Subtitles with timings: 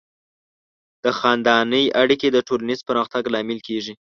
[1.03, 3.93] د خاندنۍ اړیکې د ټولنیز پرمختګ لامل کیږي.